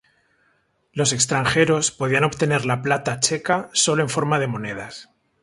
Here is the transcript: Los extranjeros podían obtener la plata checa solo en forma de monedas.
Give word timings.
Los 0.93 1.13
extranjeros 1.13 1.91
podían 1.91 2.23
obtener 2.23 2.65
la 2.65 2.81
plata 2.81 3.19
checa 3.19 3.69
solo 3.73 4.01
en 4.01 4.09
forma 4.09 4.39
de 4.39 4.47
monedas. 4.47 5.11